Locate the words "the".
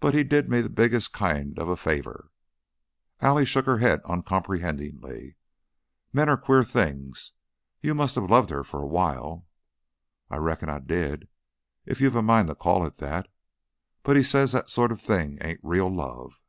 0.62-0.70